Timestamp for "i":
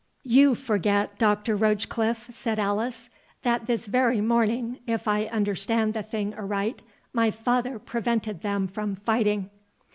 5.07-5.25